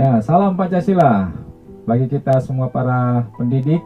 [0.00, 1.28] Ya, salam Pancasila
[1.84, 3.84] bagi kita semua para pendidik,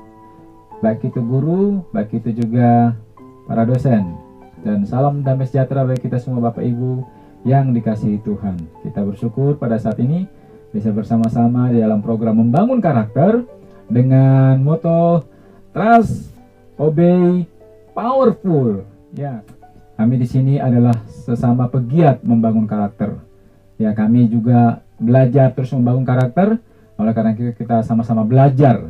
[0.79, 2.95] baik itu guru, baik itu juga
[3.51, 4.15] para dosen.
[4.63, 7.03] Dan salam damai sejahtera bagi kita semua Bapak Ibu
[7.43, 8.63] yang dikasihi Tuhan.
[8.87, 10.31] Kita bersyukur pada saat ini
[10.71, 13.43] bisa bersama-sama di dalam program membangun karakter
[13.91, 15.27] dengan moto
[15.75, 16.31] Trust,
[16.79, 17.43] Obey,
[17.91, 18.87] Powerful.
[19.19, 19.43] Ya,
[19.99, 23.19] kami di sini adalah sesama pegiat membangun karakter.
[23.83, 26.59] Ya, kami juga belajar terus membangun karakter.
[26.95, 28.87] Oleh karena itu kita sama-sama belajar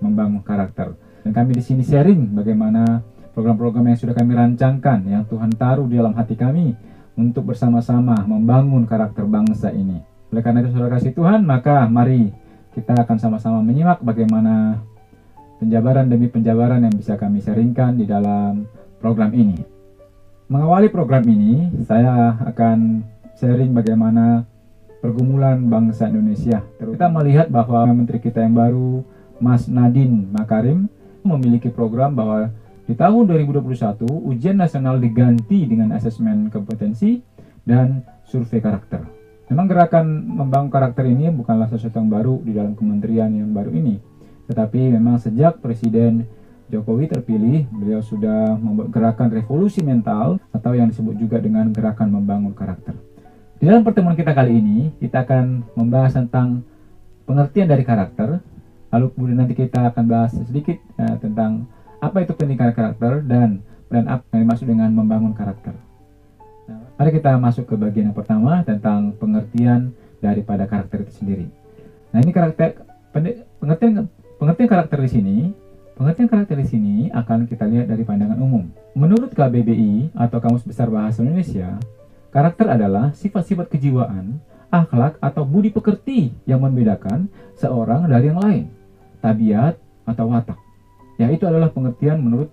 [0.00, 0.96] membangun karakter.
[1.24, 3.00] Dan kami di sini sharing bagaimana
[3.32, 6.76] program-program yang sudah kami rancangkan yang Tuhan taruh di dalam hati kami
[7.16, 10.00] untuk bersama-sama membangun karakter bangsa ini.
[10.30, 12.30] Oleh karena itu saudara kasih Tuhan, maka mari
[12.74, 14.82] kita akan sama-sama menyimak bagaimana
[15.62, 18.66] penjabaran demi penjabaran yang bisa kami sharingkan di dalam
[18.98, 19.62] program ini.
[20.50, 23.00] Mengawali program ini, saya akan
[23.38, 24.44] sharing bagaimana
[25.04, 26.64] pergumulan bangsa Indonesia.
[26.80, 29.04] Kita melihat bahwa menteri kita yang baru,
[29.36, 30.88] Mas Nadine Makarim,
[31.20, 32.48] memiliki program bahwa
[32.88, 34.00] di tahun 2021
[34.32, 37.20] ujian nasional diganti dengan asesmen kompetensi
[37.68, 39.04] dan survei karakter.
[39.52, 44.00] Memang gerakan membangun karakter ini bukanlah sesuatu yang baru di dalam kementerian yang baru ini,
[44.48, 46.24] tetapi memang sejak Presiden
[46.72, 52.56] Jokowi terpilih, beliau sudah membuat gerakan revolusi mental atau yang disebut juga dengan gerakan membangun
[52.56, 53.13] karakter.
[53.64, 56.60] Di dalam pertemuan kita kali ini, kita akan membahas tentang
[57.24, 58.44] pengertian dari karakter,
[58.92, 61.64] lalu kemudian nanti kita akan bahas sedikit uh, tentang
[61.96, 65.72] apa itu pendidikan karakter dan dan apa yang dimaksud dengan membangun karakter.
[66.68, 71.48] Nah, mari kita masuk ke bagian yang pertama tentang pengertian daripada karakter itu sendiri.
[72.12, 72.84] Nah ini karakter
[73.16, 75.36] pengertian pengertian karakter di sini
[75.94, 78.66] Pengertian karakter di sini akan kita lihat dari pandangan umum.
[78.98, 81.78] Menurut KBBI atau Kamus Besar Bahasa Indonesia,
[82.34, 84.42] karakter adalah sifat-sifat kejiwaan,
[84.74, 88.66] akhlak atau budi pekerti yang membedakan seorang dari yang lain,
[89.22, 90.58] tabiat atau watak.
[91.14, 92.50] Ya, itu adalah pengertian menurut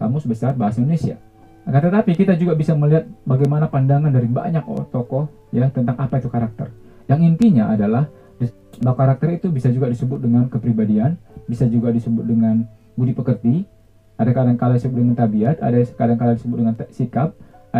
[0.00, 1.20] Kamus Besar Bahasa Indonesia.
[1.68, 6.26] Akan tetapi kita juga bisa melihat bagaimana pandangan dari banyak tokoh ya tentang apa itu
[6.26, 6.72] karakter.
[7.06, 8.08] Yang intinya adalah
[8.82, 12.66] bahwa karakter itu bisa juga disebut dengan kepribadian, bisa juga disebut dengan
[12.98, 13.62] budi pekerti,
[14.18, 17.36] ada kadang-kala disebut dengan tabiat, ada kadang-kala disebut dengan sikap,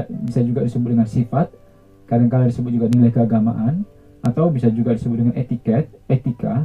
[0.09, 1.53] bisa juga disebut dengan sifat,
[2.09, 3.85] kadang-kala disebut juga nilai keagamaan,
[4.25, 6.65] atau bisa juga disebut dengan etiket, etika,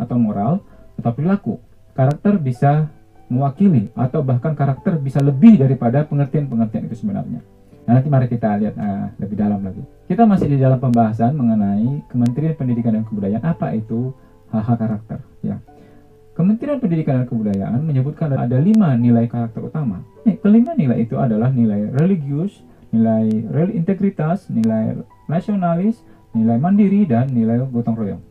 [0.00, 0.58] atau moral,
[0.98, 1.54] atau perilaku.
[1.94, 2.90] Karakter bisa
[3.30, 7.40] mewakili atau bahkan karakter bisa lebih daripada pengertian-pengertian itu sebenarnya.
[7.84, 9.84] Nah, nanti mari kita lihat uh, lebih dalam lagi.
[10.08, 14.12] Kita masih di dalam pembahasan mengenai Kementerian Pendidikan dan Kebudayaan apa itu
[14.48, 15.18] hal-hal karakter.
[15.44, 15.60] Ya,
[16.34, 20.02] Kementerian Pendidikan dan Kebudayaan menyebutkan ada lima nilai karakter utama.
[20.26, 22.58] Eh, kelima nilai itu adalah nilai religius,
[22.90, 24.98] nilai rel integritas, nilai
[25.30, 26.02] nasionalis,
[26.34, 28.22] nilai mandiri, dan nilai gotong royong.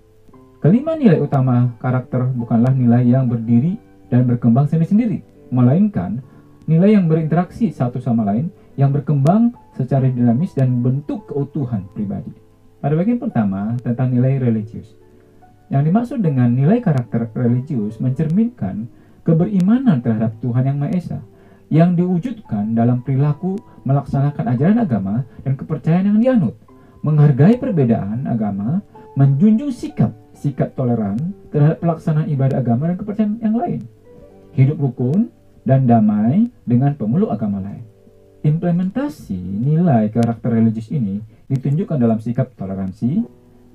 [0.59, 3.79] Kelima nilai utama karakter bukanlah nilai yang berdiri
[4.11, 6.19] dan berkembang sendiri-sendiri, melainkan
[6.67, 12.35] nilai yang berinteraksi satu sama lain yang berkembang secara dinamis dan bentuk keutuhan pribadi.
[12.83, 14.91] Pada bagian pertama tentang nilai religius.
[15.73, 18.85] Yang dimaksud dengan nilai karakter religius mencerminkan
[19.25, 21.19] keberimanan terhadap Tuhan Yang Maha Esa
[21.73, 26.53] yang diwujudkan dalam perilaku melaksanakan ajaran agama dan kepercayaan yang dianut,
[27.01, 28.85] menghargai perbedaan agama,
[29.17, 31.17] menjunjung sikap sikap toleran
[31.49, 33.81] terhadap pelaksanaan ibadah agama dan kepercayaan yang lain,
[34.53, 35.33] hidup rukun
[35.65, 37.81] dan damai dengan pemeluk agama lain.
[38.43, 43.23] Implementasi nilai karakter religius ini ditunjukkan dalam sikap toleransi,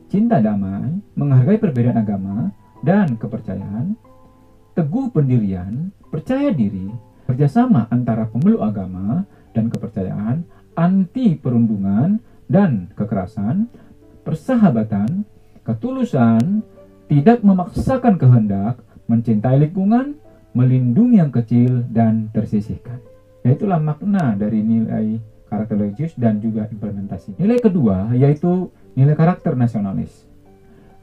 [0.09, 3.95] cinta damai, menghargai perbedaan agama dan kepercayaan,
[4.73, 6.89] teguh pendirian, percaya diri,
[7.29, 13.69] kerjasama antara pemeluk agama dan kepercayaan, anti perundungan dan kekerasan,
[14.25, 15.29] persahabatan,
[15.65, 16.65] ketulusan,
[17.09, 20.17] tidak memaksakan kehendak, mencintai lingkungan,
[20.57, 23.01] melindungi yang kecil dan tersisihkan.
[23.45, 27.41] Itulah makna dari nilai karakter religius dan juga implementasi.
[27.41, 28.69] Nilai kedua yaitu
[28.99, 30.27] nilai karakter nasionalis.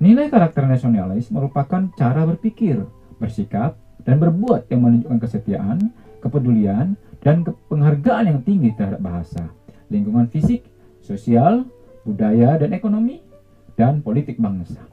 [0.04, 2.84] Nilai karakter nasionalis merupakan cara berpikir,
[3.16, 9.48] bersikap, dan berbuat yang menunjukkan kesetiaan, kepedulian, dan penghargaan yang tinggi terhadap bahasa,
[9.88, 10.68] lingkungan fisik,
[11.00, 11.64] sosial,
[12.04, 13.24] budaya, dan ekonomi,
[13.80, 14.84] dan politik bangsa.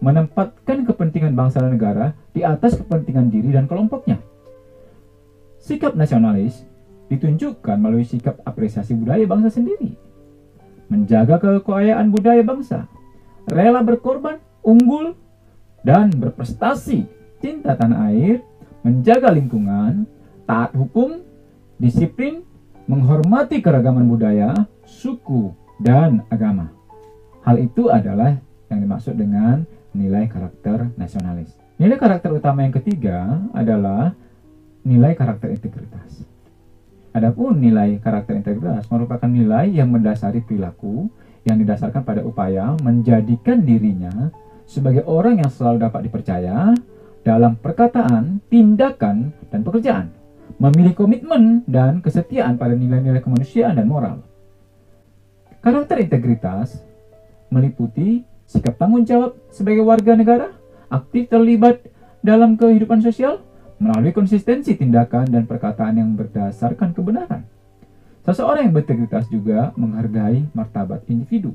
[0.00, 4.16] Menempatkan kepentingan bangsa dan negara di atas kepentingan diri dan kelompoknya.
[5.60, 6.64] Sikap nasionalis
[7.12, 10.05] ditunjukkan melalui sikap apresiasi budaya bangsa sendiri,
[10.86, 12.86] menjaga kekayaan budaya bangsa,
[13.50, 15.14] rela berkorban, unggul,
[15.86, 17.06] dan berprestasi,
[17.38, 18.42] cinta tanah air,
[18.82, 20.06] menjaga lingkungan,
[20.46, 21.22] taat hukum,
[21.78, 22.42] disiplin,
[22.86, 24.54] menghormati keragaman budaya,
[24.86, 25.50] suku,
[25.82, 26.70] dan agama.
[27.46, 28.38] Hal itu adalah
[28.70, 29.62] yang dimaksud dengan
[29.94, 31.54] nilai karakter nasionalis.
[31.78, 34.16] Nilai karakter utama yang ketiga adalah
[34.82, 36.26] nilai karakter integritas.
[37.16, 41.08] Adapun nilai karakter integritas merupakan nilai yang mendasari perilaku
[41.48, 44.28] yang didasarkan pada upaya menjadikan dirinya
[44.68, 46.76] sebagai orang yang selalu dapat dipercaya
[47.24, 50.12] dalam perkataan, tindakan, dan pekerjaan.
[50.60, 54.20] Memilih komitmen dan kesetiaan pada nilai-nilai kemanusiaan dan moral.
[55.64, 56.84] Karakter integritas
[57.48, 60.52] meliputi sikap tanggung jawab sebagai warga negara,
[60.92, 61.80] aktif terlibat
[62.20, 63.40] dalam kehidupan sosial,
[63.76, 67.44] melalui konsistensi tindakan dan perkataan yang berdasarkan kebenaran.
[68.26, 71.54] Seseorang yang berintegritas juga menghargai martabat individu,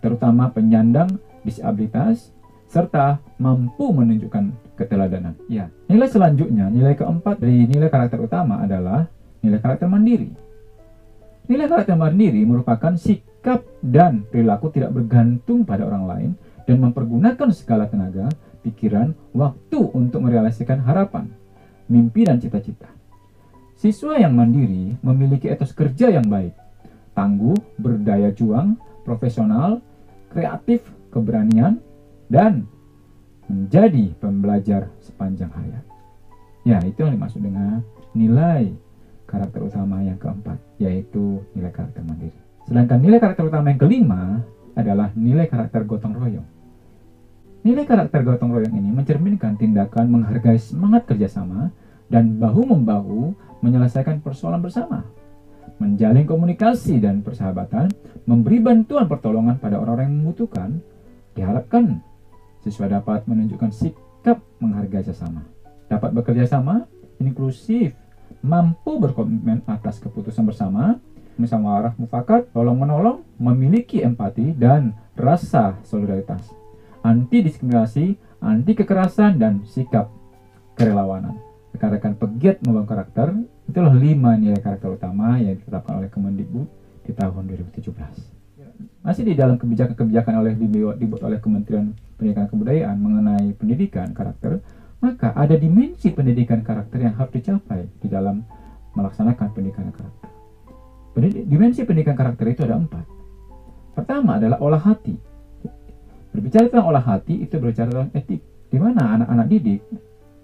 [0.00, 2.32] terutama penyandang disabilitas,
[2.66, 5.36] serta mampu menunjukkan keteladanan.
[5.46, 9.06] Ya, nilai selanjutnya, nilai keempat dari nilai karakter utama adalah
[9.44, 10.32] nilai karakter mandiri.
[11.46, 16.30] Nilai karakter mandiri merupakan sikap dan perilaku tidak bergantung pada orang lain
[16.66, 18.26] dan mempergunakan segala tenaga,
[18.66, 21.30] pikiran, waktu untuk merealisasikan harapan,
[21.86, 22.88] mimpi, dan cita-cita.
[23.76, 26.56] Siswa yang mandiri memiliki etos kerja yang baik,
[27.12, 29.84] tangguh, berdaya juang, profesional,
[30.32, 30.80] kreatif,
[31.12, 31.78] keberanian,
[32.32, 32.64] dan
[33.46, 35.84] menjadi pembelajar sepanjang hayat.
[36.66, 37.84] Ya, itu yang dimaksud dengan
[38.16, 38.74] nilai
[39.28, 42.34] karakter utama yang keempat, yaitu nilai karakter mandiri.
[42.66, 44.42] Sedangkan nilai karakter utama yang kelima
[44.74, 46.55] adalah nilai karakter gotong royong.
[47.66, 51.74] Nilai karakter gotong royong ini mencerminkan tindakan menghargai semangat kerjasama
[52.06, 55.02] dan bahu-membahu menyelesaikan persoalan bersama,
[55.82, 57.90] menjalin komunikasi dan persahabatan,
[58.22, 60.78] memberi bantuan pertolongan pada orang-orang yang membutuhkan,
[61.34, 61.98] diharapkan
[62.62, 65.42] Siswa dapat menunjukkan sikap menghargai sesama,
[65.90, 66.86] dapat bekerja sama,
[67.18, 67.98] inklusif,
[68.46, 71.02] mampu berkomitmen atas keputusan bersama,
[71.34, 76.46] musyawarah mufakat, tolong menolong, memiliki empati dan rasa solidaritas,
[77.06, 80.10] anti diskriminasi, anti kekerasan dan sikap
[80.74, 81.38] kerelawanan.
[81.70, 83.28] Rekan-rekan pegiat membangun karakter,
[83.70, 86.66] itulah lima nilai karakter utama yang ditetapkan oleh Kemendikbud
[87.06, 88.36] di tahun 2017
[89.06, 94.58] masih di dalam kebijakan-kebijakan oleh dibuat, oleh Kementerian Pendidikan Kebudayaan mengenai pendidikan karakter,
[94.98, 98.42] maka ada dimensi pendidikan karakter yang harus dicapai di dalam
[98.98, 100.28] melaksanakan pendidikan karakter.
[101.46, 103.06] Dimensi pendidikan karakter itu ada empat.
[103.94, 105.14] Pertama adalah olah hati.
[106.36, 109.80] Berbicara tentang olah hati itu berbicara tentang etik, di mana anak-anak didik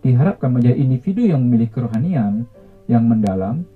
[0.00, 2.48] diharapkan menjadi individu yang memiliki kerohanian
[2.88, 3.68] yang mendalam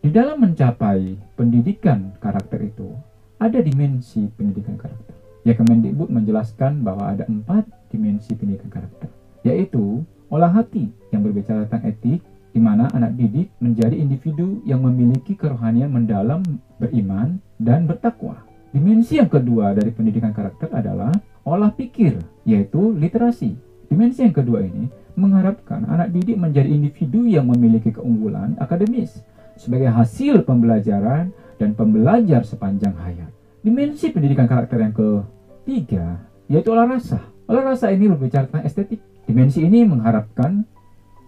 [0.00, 2.88] di dalam mencapai pendidikan karakter itu
[3.36, 5.12] ada dimensi pendidikan karakter.
[5.44, 9.12] Ya Kemendikbud menjelaskan bahwa ada empat dimensi pendidikan karakter,
[9.44, 10.00] yaitu
[10.32, 12.24] olah hati yang berbicara tentang etik,
[12.56, 16.40] di mana anak didik menjadi individu yang memiliki kerohanian mendalam,
[16.80, 18.40] beriman, dan bertakwa.
[18.72, 23.58] Dimensi yang kedua dari pendidikan karakter adalah olah pikir, yaitu literasi.
[23.90, 29.20] Dimensi yang kedua ini mengharapkan anak didik menjadi individu yang memiliki keunggulan akademis
[29.60, 31.30] sebagai hasil pembelajaran
[31.60, 33.28] dan pembelajar sepanjang hayat.
[33.60, 36.18] Dimensi pendidikan karakter yang ketiga
[36.48, 37.20] yaitu olah rasa.
[37.46, 39.00] Olah rasa ini berbicara tentang estetik.
[39.28, 40.66] Dimensi ini mengharapkan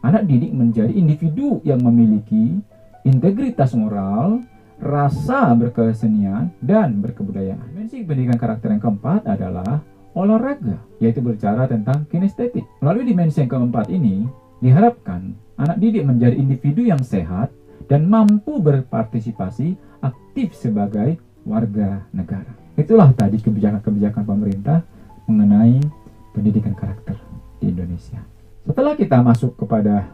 [0.03, 2.59] anak didik menjadi individu yang memiliki
[3.07, 4.43] integritas moral,
[4.81, 7.71] rasa berkesenian, dan berkebudayaan.
[7.71, 12.65] Dimensi pendidikan karakter yang keempat adalah olahraga, yaitu berbicara tentang kinestetik.
[12.81, 14.25] Melalui dimensi yang keempat ini,
[14.63, 17.51] diharapkan anak didik menjadi individu yang sehat
[17.91, 22.49] dan mampu berpartisipasi aktif sebagai warga negara.
[22.75, 24.83] Itulah tadi kebijakan-kebijakan pemerintah
[25.29, 25.79] mengenai
[26.35, 27.15] pendidikan karakter
[27.63, 28.19] di Indonesia.
[28.65, 30.09] Setelah kita masuk kepada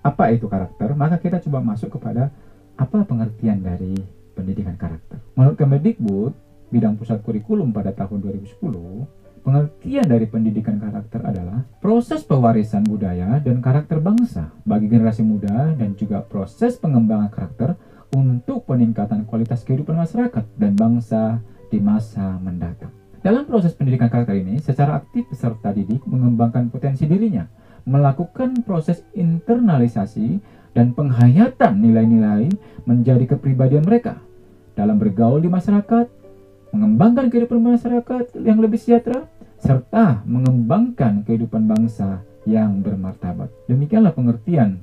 [0.00, 2.30] apa itu karakter, maka kita coba masuk kepada
[2.78, 3.92] apa pengertian dari
[4.38, 5.18] pendidikan karakter.
[5.34, 6.32] Menurut Kemendikbud,
[6.70, 8.62] bidang pusat kurikulum pada tahun 2010,
[9.48, 15.96] pengertian dari pendidikan karakter adalah proses pewarisan budaya dan karakter bangsa bagi generasi muda dan
[15.96, 17.72] juga proses pengembangan karakter
[18.12, 21.40] untuk peningkatan kualitas kehidupan masyarakat dan bangsa
[21.72, 22.92] di masa mendatang.
[23.24, 27.48] Dalam proses pendidikan karakter ini, secara aktif peserta didik mengembangkan potensi dirinya,
[27.88, 30.44] melakukan proses internalisasi
[30.76, 32.52] dan penghayatan nilai-nilai
[32.84, 34.20] menjadi kepribadian mereka
[34.76, 36.06] dalam bergaul di masyarakat,
[36.76, 39.24] mengembangkan kehidupan masyarakat yang lebih sejahtera,
[39.58, 43.50] serta mengembangkan kehidupan bangsa yang bermartabat.
[43.66, 44.80] Demikianlah pengertian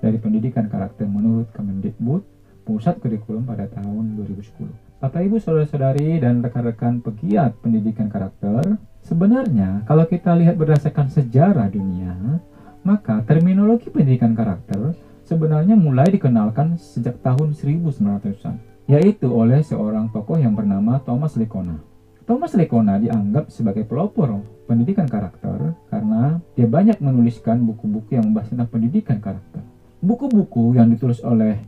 [0.00, 2.22] dari pendidikan karakter menurut Kemendikbud
[2.64, 5.00] pusat kurikulum pada tahun 2010.
[5.00, 12.38] Bapak Ibu saudara-saudari dan rekan-rekan pegiat pendidikan karakter, sebenarnya kalau kita lihat berdasarkan sejarah dunia,
[12.84, 14.92] maka terminologi pendidikan karakter
[15.24, 18.60] sebenarnya mulai dikenalkan sejak tahun 1900-an,
[18.92, 21.89] yaitu oleh seorang tokoh yang bernama Thomas Licona.
[22.30, 28.70] Thomas Lekona dianggap sebagai pelopor pendidikan karakter karena dia banyak menuliskan buku-buku yang membahas tentang
[28.70, 29.58] pendidikan karakter.
[29.98, 31.58] Buku-buku yang ditulis oleh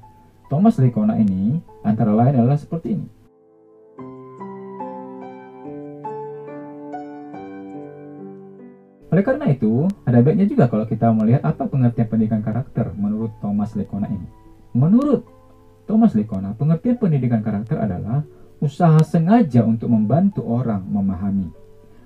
[0.47, 3.07] Thomas Lekona ini antara lain adalah seperti ini.
[9.11, 13.75] Oleh karena itu, ada baiknya juga kalau kita melihat apa pengertian pendidikan karakter menurut Thomas
[13.75, 14.31] Lekona ini.
[14.79, 15.27] Menurut
[15.91, 18.23] Thomas Lekona, pengertian pendidikan karakter adalah
[18.63, 21.51] usaha sengaja untuk membantu orang memahami,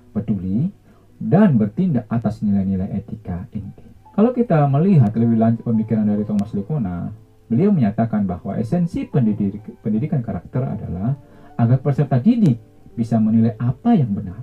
[0.09, 0.73] peduli,
[1.21, 3.85] dan bertindak atas nilai-nilai etika inti.
[4.17, 7.13] Kalau kita melihat lebih lanjut pemikiran dari Thomas Lekona,
[7.45, 11.13] beliau menyatakan bahwa esensi pendidik, pendidikan karakter adalah
[11.61, 12.57] agar peserta didik
[12.97, 14.41] bisa menilai apa yang benar,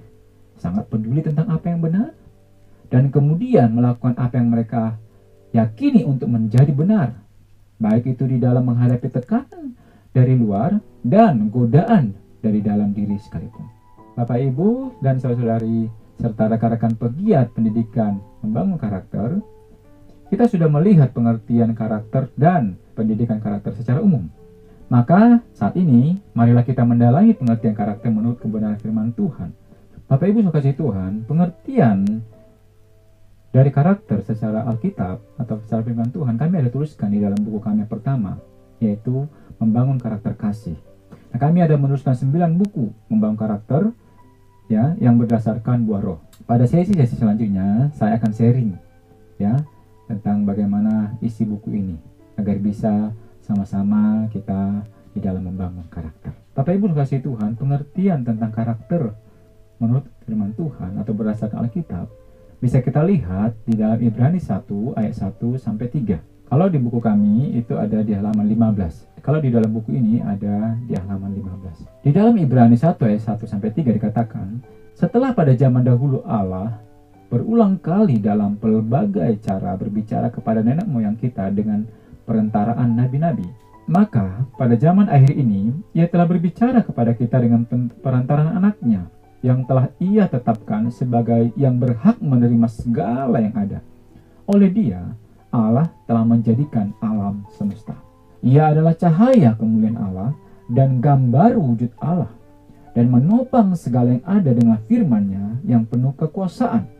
[0.54, 2.14] sangat peduli tentang apa yang benar,
[2.94, 4.94] dan kemudian melakukan apa yang mereka
[5.50, 7.18] yakini untuk menjadi benar,
[7.83, 9.75] baik itu di dalam menghadapi tekanan
[10.14, 13.66] dari luar dan godaan dari dalam diri sekalipun.
[14.14, 15.90] Bapak, Ibu, dan saudara-saudari,
[16.23, 19.42] serta rekan-rekan pegiat pendidikan membangun karakter,
[20.30, 24.30] kita sudah melihat pengertian karakter dan pendidikan karakter secara umum.
[24.87, 29.50] Maka saat ini, marilah kita mendalami pengertian karakter menurut kebenaran firman Tuhan.
[30.06, 32.23] Bapak Ibu kasih Tuhan, pengertian
[33.50, 37.83] dari karakter secara Alkitab atau secara firman Tuhan kami ada tuliskan di dalam buku kami
[37.83, 38.38] yang pertama,
[38.84, 39.24] yaitu
[39.56, 40.76] membangun karakter kasih.
[41.32, 43.82] Nah, kami ada menuliskan 9 buku membangun karakter
[44.68, 46.20] ya yang berdasarkan buah roh.
[46.44, 48.70] Pada sesi-sesi selanjutnya saya akan sharing
[49.40, 49.56] ya
[50.06, 51.96] tentang bagaimana isi buku ini
[52.36, 53.10] agar bisa
[53.40, 54.84] sama-sama kita
[55.16, 56.34] di dalam membangun karakter.
[56.54, 59.14] Bapak Ibu kasih Tuhan, pengertian tentang karakter
[59.78, 62.06] menurut firman Tuhan atau berdasarkan Alkitab
[62.62, 64.64] bisa kita lihat di dalam Ibrani 1
[64.96, 66.33] ayat 1 sampai 3.
[66.44, 69.24] Kalau di buku kami itu ada di halaman 15.
[69.24, 72.04] Kalau di dalam buku ini ada di halaman 15.
[72.04, 74.60] Di dalam Ibrani 1 ayat 1 sampai 3 dikatakan,
[74.94, 76.78] setelah pada zaman dahulu Allah
[77.32, 81.82] berulang kali dalam pelbagai cara berbicara kepada nenek moyang kita dengan
[82.28, 83.48] perentaraan nabi-nabi.
[83.84, 87.68] Maka pada zaman akhir ini ia telah berbicara kepada kita dengan
[88.00, 89.08] perantaraan anaknya
[89.44, 93.84] yang telah ia tetapkan sebagai yang berhak menerima segala yang ada.
[94.48, 95.04] Oleh dia,
[95.54, 97.94] Allah telah menjadikan alam semesta.
[98.42, 100.34] Ia adalah cahaya kemuliaan Allah
[100.66, 102.28] dan gambar wujud Allah
[102.94, 106.90] dan menopang segala yang ada dengan firman-Nya yang penuh kekuasaan.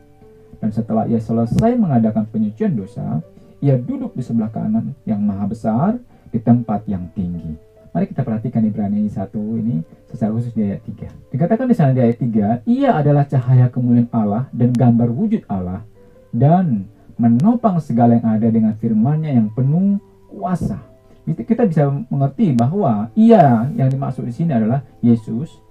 [0.63, 3.21] Dan setelah ia selesai mengadakan penyucian dosa,
[3.59, 5.91] ia duduk di sebelah kanan yang maha besar
[6.31, 7.75] di tempat yang tinggi.
[7.95, 9.79] Mari kita perhatikan Ibrani 1 ini
[10.11, 11.31] secara khusus di ayat 3.
[11.31, 15.87] Dikatakan di sana di ayat 3, ia adalah cahaya kemuliaan Allah dan gambar wujud Allah
[16.35, 19.99] dan menopang segala yang ada dengan firman-Nya yang penuh
[20.31, 20.83] kuasa.
[21.25, 25.65] Kita bisa mengerti bahwa ia yang dimaksud di sini adalah Yesus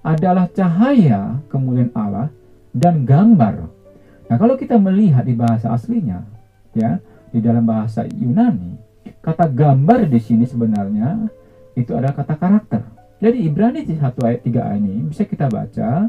[0.00, 2.28] adalah cahaya kemuliaan Allah
[2.72, 3.68] dan gambar.
[4.28, 6.24] Nah, kalau kita melihat di bahasa aslinya,
[6.72, 8.78] ya, di dalam bahasa Yunani,
[9.20, 11.28] kata gambar di sini sebenarnya
[11.76, 12.82] itu adalah kata karakter.
[13.18, 16.06] Jadi Ibrani 1 ayat 3 ini bisa kita baca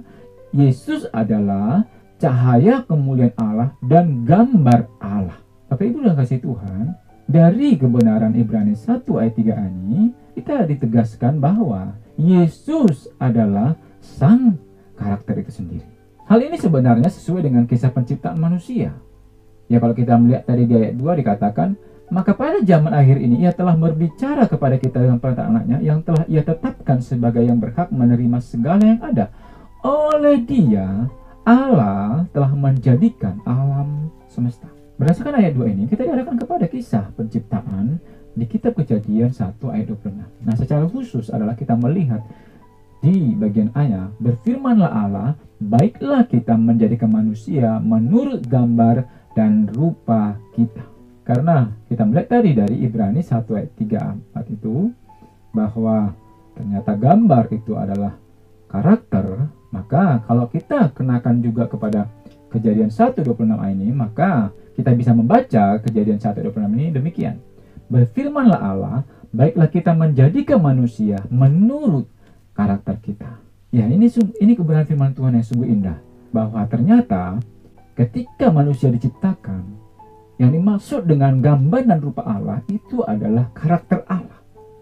[0.54, 1.86] Yesus adalah
[2.20, 5.40] cahaya kemuliaan Allah dan gambar Allah.
[5.72, 6.94] Bapak Ibu dan kasih Tuhan,
[7.30, 14.60] dari kebenaran Ibrani 1 ayat 3 ini, kita ditegaskan bahwa Yesus adalah sang
[15.00, 15.88] karakter itu sendiri.
[16.28, 18.94] Hal ini sebenarnya sesuai dengan kisah penciptaan manusia.
[19.70, 21.78] Ya kalau kita melihat tadi di ayat 2 dikatakan,
[22.10, 26.26] maka pada zaman akhir ini ia telah berbicara kepada kita dengan perintah anaknya yang telah
[26.26, 29.30] ia tetapkan sebagai yang berhak menerima segala yang ada.
[29.86, 31.06] Oleh dia,
[31.50, 34.70] Allah telah menjadikan alam semesta.
[35.02, 37.98] Berdasarkan ayat 2 ini, kita diarahkan kepada kisah penciptaan
[38.38, 40.46] di kitab kejadian 1 ayat 26.
[40.46, 42.22] Nah, secara khusus adalah kita melihat
[43.02, 50.86] di bagian ayat, berfirmanlah Allah, baiklah kita menjadikan manusia menurut gambar dan rupa kita.
[51.26, 54.94] Karena kita melihat tadi dari Ibrani 1 ayat 3 4 itu,
[55.50, 56.14] bahwa
[56.54, 58.14] ternyata gambar itu adalah
[58.70, 62.10] karakter maka kalau kita kenakan juga kepada
[62.50, 63.46] kejadian 1.26
[63.78, 67.38] ini, maka kita bisa membaca kejadian 1.26 ini demikian.
[67.90, 68.98] Berfirmanlah Allah,
[69.30, 72.10] baiklah kita menjadikan manusia menurut
[72.58, 73.38] karakter kita.
[73.70, 74.10] Ya, ini
[74.42, 75.98] ini kebenaran firman Tuhan yang sungguh indah.
[76.34, 77.38] Bahwa ternyata
[77.94, 79.62] ketika manusia diciptakan,
[80.40, 84.39] yang dimaksud dengan gambar dan rupa Allah itu adalah karakter Allah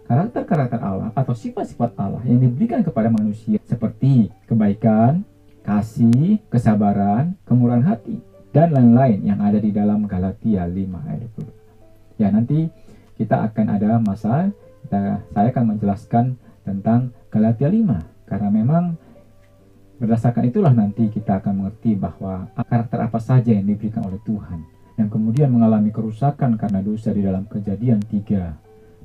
[0.07, 5.27] karakter-karakter Allah atau sifat-sifat Allah yang diberikan kepada manusia seperti kebaikan,
[5.61, 8.23] kasih, kesabaran, kemurahan hati,
[8.55, 12.23] dan lain-lain yang ada di dalam Galatia 5 ayat 20.
[12.23, 12.71] Ya, nanti
[13.19, 14.49] kita akan ada masa
[14.87, 16.25] kita, saya akan menjelaskan
[16.63, 18.95] tentang Galatia 5 karena memang
[19.97, 24.61] Berdasarkan itulah nanti kita akan mengerti bahwa karakter apa saja yang diberikan oleh Tuhan
[24.93, 28.53] yang kemudian mengalami kerusakan karena dosa di dalam kejadian tiga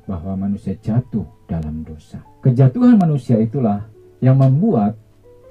[0.03, 2.19] bahwa manusia jatuh dalam dosa.
[2.43, 3.87] Kejatuhan manusia itulah
[4.19, 4.99] yang membuat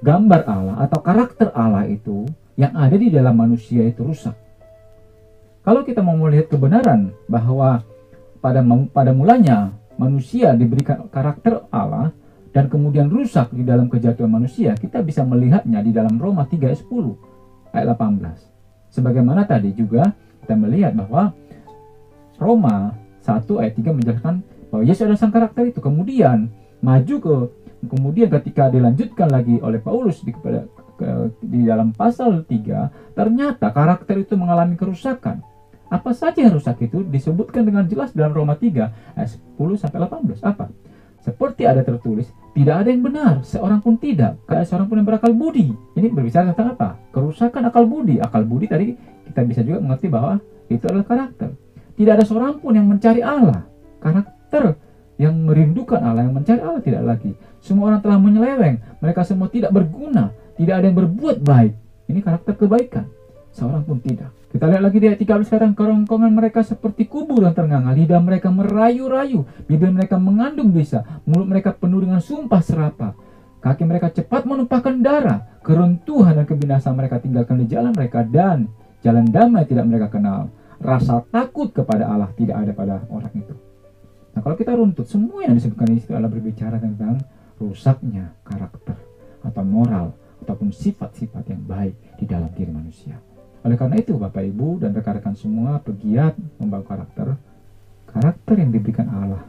[0.05, 2.29] gambar Allah atau karakter Allah itu
[2.59, 4.37] yang ada di dalam manusia itu rusak.
[5.63, 7.87] Kalau kita mau melihat kebenaran bahwa
[8.43, 12.11] pada pada mulanya manusia diberikan karakter Allah,
[12.53, 16.85] dan kemudian rusak di dalam kejatuhan manusia, kita bisa melihatnya di dalam Roma 3 ayat
[16.85, 18.93] 10 ayat 18.
[18.93, 20.13] Sebagaimana tadi juga
[20.45, 21.33] kita melihat bahwa
[22.37, 22.93] Roma
[23.23, 24.35] 1 ayat 3 menjelaskan
[24.69, 25.79] bahwa Yesus adalah sang karakter itu.
[25.79, 26.51] Kemudian
[26.83, 27.35] maju ke
[27.87, 34.23] kemudian ketika dilanjutkan lagi oleh Paulus di, kepada, ke, di dalam pasal 3 ternyata karakter
[34.23, 35.43] itu mengalami kerusakan.
[35.93, 40.41] Apa saja yang rusak itu disebutkan dengan jelas dalam Roma 3 ayat 10 sampai 18.
[40.41, 40.73] Apa?
[41.23, 45.31] Seperti ada tertulis, tidak ada yang benar, seorang pun tidak, kayak seorang pun yang berakal
[45.31, 45.71] budi.
[45.95, 46.99] Ini berbicara tentang apa?
[47.15, 48.19] Kerusakan akal budi.
[48.19, 48.99] Akal budi tadi
[49.31, 51.55] kita bisa juga mengerti bahwa itu adalah karakter.
[51.97, 53.69] Tidak ada seorang pun yang mencari Allah.
[54.03, 54.77] Karakter
[55.21, 57.33] yang merindukan Allah, yang mencari Allah tidak lagi.
[57.63, 61.73] Semua orang telah menyeleweng, mereka semua tidak berguna, tidak ada yang berbuat baik.
[62.11, 63.07] Ini karakter kebaikan.
[63.53, 64.33] Seorang pun tidak.
[64.53, 68.53] Kita lihat lagi di ayat 13 sekarang kerongkongan mereka seperti kubur yang ternganga, lidah mereka
[68.53, 73.17] merayu-rayu, bibir mereka mengandung bisa, mulut mereka penuh dengan sumpah serapa.
[73.65, 78.69] Kaki mereka cepat menumpahkan darah, keruntuhan dan kebinasaan mereka tinggalkan di jalan mereka dan
[79.01, 80.53] jalan damai tidak mereka kenal.
[80.83, 83.55] Rasa takut kepada Allah tidak ada pada orang itu.
[84.35, 87.23] Nah kalau kita runtut, semua yang disebutkan di situ adalah berbicara tentang
[87.63, 88.99] rusaknya karakter
[89.47, 90.11] atau moral
[90.43, 93.15] ataupun sifat-sifat yang baik di dalam diri manusia.
[93.63, 97.39] Oleh karena itu, Bapak Ibu dan rekan-rekan semua pegiat membangun karakter,
[98.11, 99.47] karakter yang diberikan Allah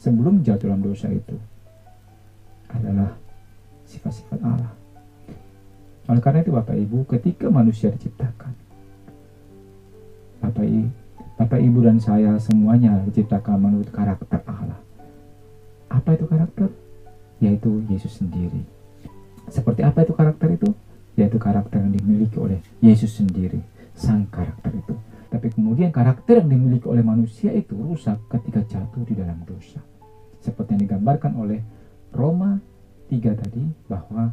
[0.00, 1.36] sebelum jatuh dalam dosa itu
[2.72, 3.12] adalah
[3.84, 4.72] sifat-sifat Allah.
[6.08, 8.65] Oleh karena itu, Bapak Ibu, ketika manusia diciptakan,
[10.46, 10.88] Bapak Ibu,
[11.36, 14.78] Bapak Ibu dan saya semuanya diciptakan menurut karakter Allah.
[15.90, 16.70] Apa itu karakter?
[17.42, 18.62] Yaitu Yesus sendiri.
[19.50, 20.70] Seperti apa itu karakter itu?
[21.16, 23.58] yaitu karakter yang dimiliki oleh Yesus sendiri,
[23.96, 24.94] sang karakter itu.
[25.32, 29.80] Tapi kemudian karakter yang dimiliki oleh manusia itu rusak ketika jatuh di dalam dosa.
[30.44, 31.60] Seperti yang digambarkan oleh
[32.12, 32.60] Roma
[33.10, 34.30] 3 tadi bahwa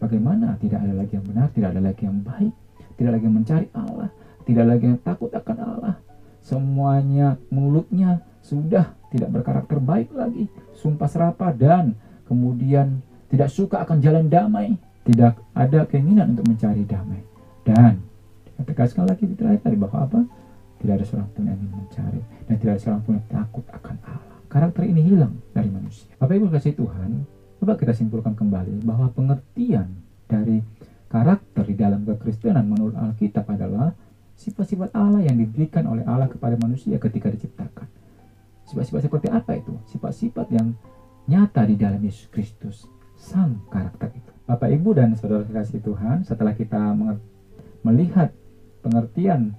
[0.00, 2.52] bagaimana tidak ada lagi yang benar, tidak ada lagi yang baik,
[2.98, 4.08] tidak lagi yang mencari Allah,
[4.46, 5.96] tidak lagi yang takut akan Allah.
[6.42, 11.94] Semuanya mulutnya sudah tidak berkarakter baik lagi, sumpah serapa dan
[12.26, 12.98] kemudian
[13.30, 14.74] tidak suka akan jalan damai,
[15.06, 17.22] tidak ada keinginan untuk mencari damai.
[17.62, 18.02] Dan
[18.62, 20.20] tegaskan lagi di terakhir tadi bahwa apa?
[20.82, 23.96] Tidak ada seorang pun yang ingin mencari dan tidak ada seorang pun yang takut akan
[24.02, 24.34] Allah.
[24.50, 26.10] Karakter ini hilang dari manusia.
[26.18, 27.10] Bapak Ibu kasih Tuhan,
[27.62, 29.94] coba kita simpulkan kembali bahwa pengertian
[30.26, 30.58] dari
[31.06, 33.94] karakter di dalam kekristenan menurut Alkitab adalah
[34.36, 37.88] sifat-sifat Allah yang diberikan oleh Allah kepada manusia ketika diciptakan.
[38.66, 39.72] Sifat-sifat seperti apa itu?
[39.92, 40.72] Sifat-sifat yang
[41.28, 44.32] nyata di dalam Yesus Kristus, sang karakter itu.
[44.48, 46.80] Bapak Ibu dan Saudara kasih Tuhan, setelah kita
[47.86, 48.34] melihat
[48.82, 49.54] pengertian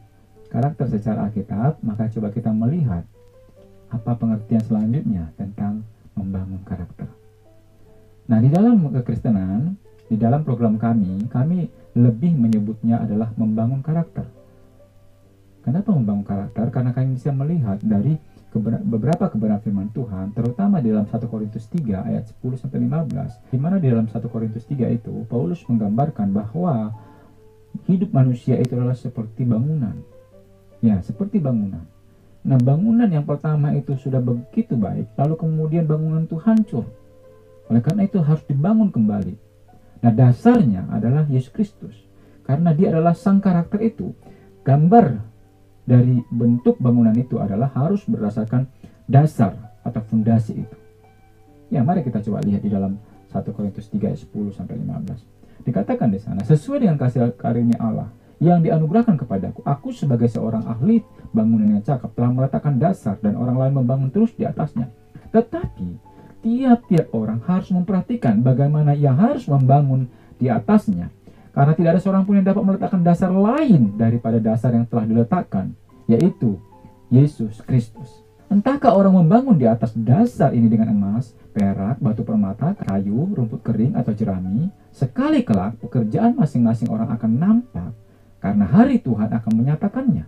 [0.51, 3.07] karakter secara Alkitab, maka coba kita melihat
[3.93, 7.09] apa pengertian selanjutnya tentang membangun karakter.
[8.27, 9.75] Nah, di dalam kekristenan,
[10.07, 14.25] di dalam program kami, kami lebih menyebutnya adalah membangun karakter.
[15.63, 16.67] Kenapa membangun karakter?
[16.69, 18.19] Karena kami bisa melihat dari
[18.61, 23.57] beberapa kebenaran firman Tuhan, terutama di dalam 1 Korintus 3 ayat 10 sampai 15, di
[23.57, 26.93] mana di dalam 1 Korintus 3 itu Paulus menggambarkan bahwa
[27.89, 29.97] hidup manusia itu adalah seperti bangunan.
[30.83, 31.81] Ya, seperti bangunan.
[32.43, 36.85] Nah, bangunan yang pertama itu sudah begitu baik, lalu kemudian bangunan itu hancur.
[37.71, 39.33] Oleh karena itu harus dibangun kembali.
[40.03, 41.95] Nah, dasarnya adalah Yesus Kristus.
[42.43, 44.11] Karena dia adalah sang karakter itu.
[44.67, 45.32] Gambar
[45.83, 48.67] dari bentuk bangunan itu adalah harus berdasarkan
[49.07, 50.77] dasar atau fondasi itu.
[51.71, 52.99] Ya, mari kita coba lihat di dalam
[53.33, 55.65] 1 Korintus 3 ayat 10 sampai 15.
[55.67, 58.11] Dikatakan di sana, sesuai dengan kasih karunia Allah
[58.43, 60.99] yang dianugerahkan kepadaku, aku sebagai seorang ahli
[61.31, 64.91] bangunan yang cakap telah meletakkan dasar dan orang lain membangun terus di atasnya.
[65.31, 71.07] Tetapi tiap-tiap orang harus memperhatikan bagaimana ia harus membangun di atasnya
[71.53, 75.77] karena tidak ada seorang pun yang dapat meletakkan dasar lain daripada dasar yang telah diletakkan,
[76.09, 76.57] yaitu
[77.13, 78.25] Yesus Kristus.
[78.49, 83.97] Entahkah orang membangun di atas dasar ini dengan emas, perak, batu permata, kayu, rumput kering,
[83.97, 87.93] atau jerami, sekali kelak pekerjaan masing-masing orang akan nampak,
[88.41, 90.25] karena hari Tuhan akan menyatakannya.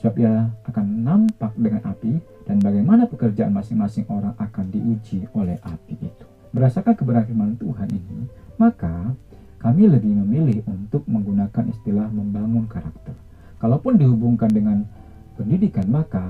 [0.00, 5.96] Sebab ia akan nampak dengan api, dan bagaimana pekerjaan masing-masing orang akan diuji oleh api
[6.00, 6.24] itu.
[6.56, 8.24] Berdasarkan kebenaran Tuhan ini,
[8.56, 9.12] maka
[9.58, 13.14] kami lebih memilih untuk menggunakan istilah membangun karakter.
[13.58, 14.86] Kalaupun dihubungkan dengan
[15.34, 16.22] pendidikan, maka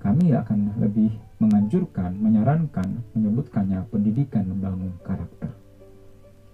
[0.00, 5.52] kami akan lebih menganjurkan, menyarankan, menyebutkannya pendidikan membangun karakter.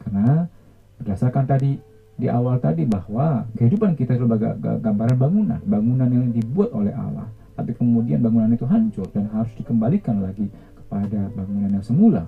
[0.03, 0.51] Karena
[0.99, 1.79] berdasarkan tadi
[2.18, 7.70] di awal tadi bahwa kehidupan kita sebagai gambaran bangunan, bangunan yang dibuat oleh Allah, tapi
[7.73, 12.27] kemudian bangunan itu hancur dan harus dikembalikan lagi kepada bangunan yang semula.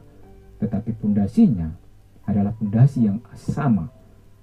[0.63, 1.75] Tetapi pundasinya
[2.27, 3.91] adalah pondasi yang sama,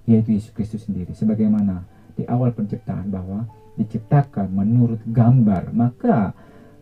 [0.03, 1.15] yaitu Yesus Kristus sendiri.
[1.15, 1.83] Sebagaimana
[2.15, 3.47] di awal penciptaan bahwa
[3.79, 6.35] diciptakan menurut gambar, maka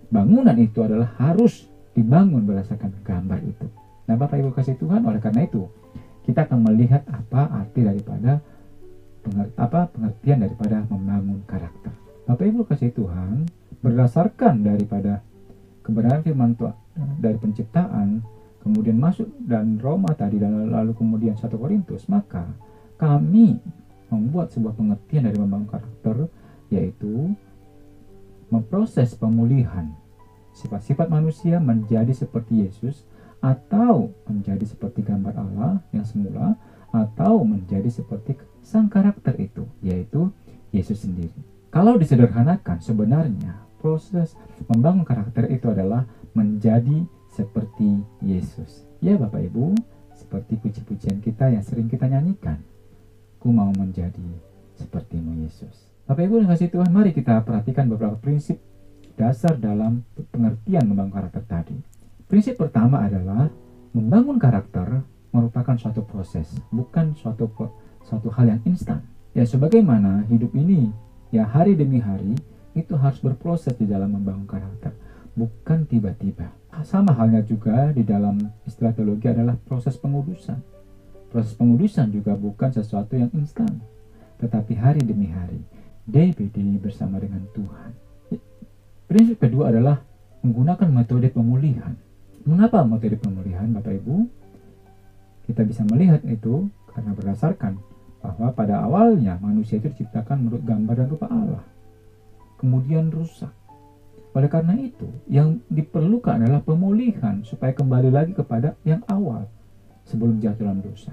[0.10, 3.68] bangunan itu adalah harus dibangun berdasarkan gambar itu.
[4.10, 5.68] Nah, Bapak Ibu kasih Tuhan, oleh karena itu
[6.26, 8.42] kita akan melihat apa arti daripada
[9.60, 11.92] apa pengertian daripada membangun karakter.
[12.28, 13.48] Bapak Ibu kasih Tuhan,
[13.84, 15.22] berdasarkan daripada
[15.84, 16.76] kebenaran firman Tuhan
[17.20, 18.24] dari penciptaan
[18.68, 22.44] kemudian masuk dan Roma tadi dan lalu kemudian satu Korintus maka
[23.00, 23.56] kami
[24.12, 26.28] membuat sebuah pengertian dari membangun karakter
[26.68, 27.32] yaitu
[28.52, 29.96] memproses pemulihan
[30.52, 33.08] sifat-sifat manusia menjadi seperti Yesus
[33.40, 36.60] atau menjadi seperti gambar Allah yang semula
[36.92, 40.28] atau menjadi seperti sang karakter itu yaitu
[40.76, 41.36] Yesus sendiri.
[41.72, 44.34] Kalau disederhanakan sebenarnya proses
[44.68, 47.06] membangun karakter itu adalah menjadi
[47.38, 48.90] seperti Yesus.
[48.98, 49.78] Ya Bapak Ibu,
[50.18, 52.58] seperti puji-pujian kita yang sering kita nyanyikan.
[53.38, 54.26] Ku mau menjadi
[54.82, 55.94] sepertimu Yesus.
[56.10, 58.58] Bapak Ibu yang kasih Tuhan, mari kita perhatikan beberapa prinsip
[59.14, 60.02] dasar dalam
[60.34, 61.78] pengertian membangun karakter tadi.
[62.26, 63.54] Prinsip pertama adalah
[63.94, 67.46] membangun karakter merupakan suatu proses, bukan suatu
[68.02, 69.06] suatu hal yang instan.
[69.38, 70.90] Ya sebagaimana hidup ini,
[71.30, 72.34] ya hari demi hari
[72.74, 74.94] itu harus berproses di dalam membangun karakter,
[75.38, 76.50] bukan tiba-tiba.
[76.86, 78.38] Sama halnya juga di dalam
[78.68, 80.62] istilah teologi adalah proses pengudusan.
[81.34, 83.82] Proses pengudusan juga bukan sesuatu yang instan,
[84.38, 85.58] tetapi hari demi hari,
[86.06, 87.92] day by day bersama dengan Tuhan.
[89.08, 90.04] Prinsip kedua adalah
[90.46, 91.96] menggunakan metode pemulihan.
[92.48, 94.16] Mengapa metode pemulihan, Bapak Ibu?
[95.48, 97.80] Kita bisa melihat itu karena berdasarkan
[98.24, 101.64] bahwa pada awalnya manusia itu diciptakan menurut gambar dan rupa Allah.
[102.60, 103.52] Kemudian rusak
[104.38, 109.50] oleh karena itu, yang diperlukan adalah pemulihan supaya kembali lagi kepada yang awal
[110.06, 111.10] sebelum jatuh dalam dosa.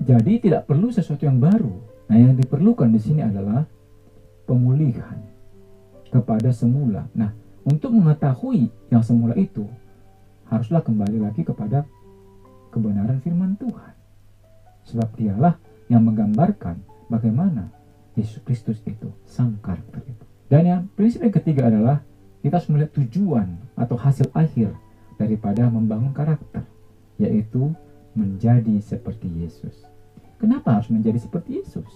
[0.00, 1.76] Jadi tidak perlu sesuatu yang baru.
[2.08, 3.68] Nah, yang diperlukan di sini adalah
[4.48, 5.20] pemulihan
[6.08, 7.04] kepada semula.
[7.12, 7.36] Nah,
[7.68, 9.68] untuk mengetahui yang semula itu,
[10.48, 11.84] haruslah kembali lagi kepada
[12.72, 13.92] kebenaran firman Tuhan.
[14.88, 15.60] Sebab dialah
[15.92, 16.80] yang menggambarkan
[17.12, 17.68] bagaimana
[18.16, 20.24] Yesus Kristus itu, sang karakter itu.
[20.48, 22.00] Dan yang prinsip yang ketiga adalah
[22.44, 24.76] kita harus melihat tujuan atau hasil akhir
[25.16, 26.60] daripada membangun karakter,
[27.16, 27.72] yaitu
[28.12, 29.88] menjadi seperti Yesus.
[30.36, 31.88] Kenapa harus menjadi seperti Yesus?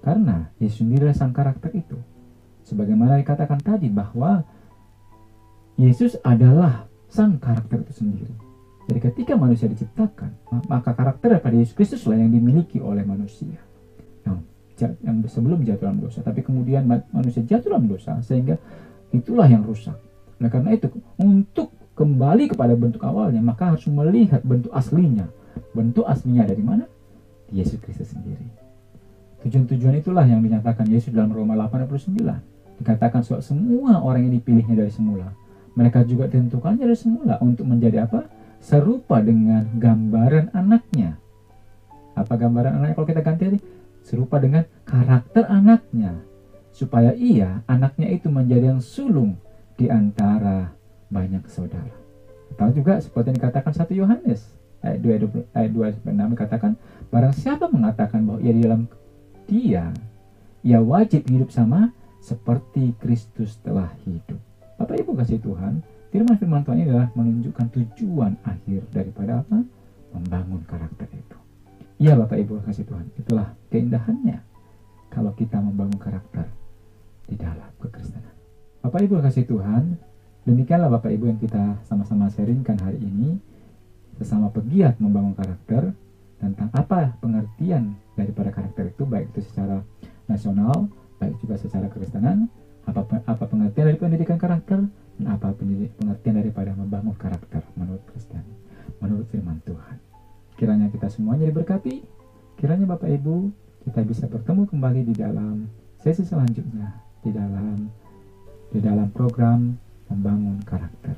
[0.00, 2.00] Karena Yesus sendiri sang karakter itu.
[2.64, 4.48] Sebagaimana dikatakan tadi bahwa
[5.76, 8.32] Yesus adalah sang karakter itu sendiri.
[8.88, 10.32] Jadi ketika manusia diciptakan,
[10.72, 13.60] maka karakter daripada Yesus Kristus lah yang dimiliki oleh manusia.
[14.24, 18.56] Yang, yang sebelum jatuh dalam dosa, tapi kemudian manusia jatuh dalam dosa sehingga
[19.12, 19.94] itulah yang rusak.
[20.40, 25.28] Nah karena itu untuk kembali kepada bentuk awalnya maka harus melihat bentuk aslinya.
[25.76, 26.88] Bentuk aslinya dari mana?
[27.52, 28.48] Yesus Kristus sendiri.
[29.44, 32.16] Tujuan-tujuan itulah yang dinyatakan Yesus dalam Roma 8:29.
[32.80, 35.30] Dikatakan soal semua orang yang dipilihnya dari semula.
[35.76, 38.26] Mereka juga ditentukannya dari semula untuk menjadi apa?
[38.58, 41.20] Serupa dengan gambaran anaknya.
[42.16, 43.58] Apa gambaran anaknya kalau kita ganti tadi?
[44.02, 46.31] Serupa dengan karakter anaknya
[46.72, 49.36] supaya ia anaknya itu menjadi yang sulung
[49.76, 50.72] di antara
[51.12, 51.92] banyak saudara.
[52.56, 54.40] Atau juga seperti yang dikatakan satu Yohanes
[54.80, 56.72] ayat 2 ayat 2 6 dikatakan
[57.12, 58.82] barang siapa mengatakan bahwa ia di dalam
[59.46, 59.92] dia
[60.64, 64.38] ia wajib hidup sama seperti Kristus telah hidup.
[64.78, 65.82] Bapak Ibu kasih Tuhan,
[66.14, 69.58] firman firman Tuhan ini adalah menunjukkan tujuan akhir daripada apa?
[70.14, 71.38] Membangun karakter itu.
[71.98, 74.38] Iya Bapak Ibu kasih Tuhan, itulah keindahannya
[75.10, 76.46] kalau kita membangun karakter
[77.26, 78.34] di dalam kekristenan.
[78.82, 79.94] Bapak Ibu kasih Tuhan,
[80.42, 83.38] demikianlah Bapak Ibu yang kita sama-sama sharingkan hari ini
[84.18, 85.94] sesama pegiat membangun karakter
[86.42, 89.86] tentang apa pengertian daripada karakter itu baik itu secara
[90.26, 90.90] nasional,
[91.22, 92.50] baik juga secara kekristenan,
[92.90, 98.42] apa apa pengertian dari pendidikan karakter dan apa pengertian daripada membangun karakter menurut Kristen,
[98.98, 99.96] menurut firman Tuhan.
[100.58, 102.02] Kiranya kita semuanya diberkati,
[102.58, 103.54] kiranya Bapak Ibu
[103.86, 105.70] kita bisa bertemu kembali di dalam
[106.02, 107.86] sesi selanjutnya di dalam
[108.74, 109.78] di dalam program
[110.10, 111.14] membangun karakter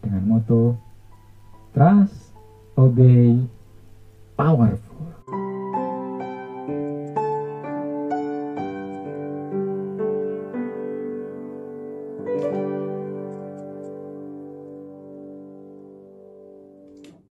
[0.00, 0.78] dengan moto
[1.74, 2.32] trust,
[2.78, 3.42] obey,
[4.38, 4.85] powerful.